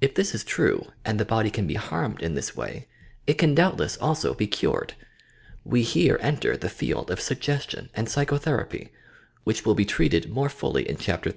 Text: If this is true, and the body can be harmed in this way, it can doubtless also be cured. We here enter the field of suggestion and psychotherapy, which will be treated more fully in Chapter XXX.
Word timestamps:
If 0.00 0.14
this 0.14 0.34
is 0.34 0.42
true, 0.42 0.86
and 1.04 1.20
the 1.20 1.26
body 1.26 1.50
can 1.50 1.66
be 1.66 1.74
harmed 1.74 2.22
in 2.22 2.32
this 2.34 2.56
way, 2.56 2.88
it 3.26 3.34
can 3.34 3.54
doubtless 3.54 3.98
also 3.98 4.32
be 4.32 4.46
cured. 4.46 4.94
We 5.66 5.82
here 5.82 6.16
enter 6.22 6.56
the 6.56 6.70
field 6.70 7.10
of 7.10 7.20
suggestion 7.20 7.90
and 7.92 8.08
psychotherapy, 8.08 8.90
which 9.42 9.66
will 9.66 9.74
be 9.74 9.84
treated 9.84 10.30
more 10.30 10.48
fully 10.48 10.88
in 10.88 10.96
Chapter 10.96 11.28
XXX. 11.28 11.32